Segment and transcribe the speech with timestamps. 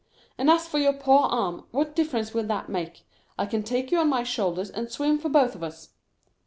[0.35, 3.03] "And as for your poor arm, what difference will that make?
[3.37, 5.89] I can take you on my shoulders, and swim for both of us."